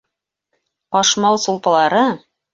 [0.97, 2.03] Ҡашмау-сулпылары!